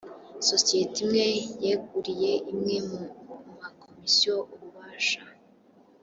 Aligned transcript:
sosiyete 0.49 0.97
imwe 1.05 1.25
yeguriye 1.65 2.31
imwe 2.51 2.75
mu 2.89 3.01
makomisiyo 3.61 4.35
ububasha 4.53 5.21